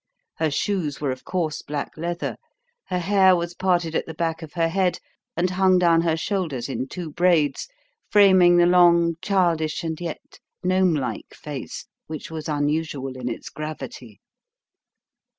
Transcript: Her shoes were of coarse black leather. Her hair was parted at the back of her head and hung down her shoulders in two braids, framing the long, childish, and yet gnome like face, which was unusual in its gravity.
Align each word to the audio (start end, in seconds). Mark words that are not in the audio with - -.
Her 0.37 0.49
shoes 0.49 0.99
were 0.99 1.11
of 1.11 1.23
coarse 1.25 1.61
black 1.61 1.95
leather. 1.95 2.37
Her 2.87 2.97
hair 2.97 3.35
was 3.35 3.53
parted 3.53 3.93
at 3.93 4.07
the 4.07 4.15
back 4.15 4.41
of 4.41 4.53
her 4.53 4.67
head 4.67 4.97
and 5.37 5.51
hung 5.51 5.77
down 5.77 6.01
her 6.01 6.17
shoulders 6.17 6.67
in 6.67 6.87
two 6.87 7.11
braids, 7.11 7.67
framing 8.09 8.57
the 8.57 8.65
long, 8.65 9.17
childish, 9.21 9.83
and 9.83 10.01
yet 10.01 10.39
gnome 10.63 10.95
like 10.95 11.35
face, 11.35 11.85
which 12.07 12.31
was 12.31 12.49
unusual 12.49 13.15
in 13.15 13.29
its 13.29 13.49
gravity. 13.49 14.19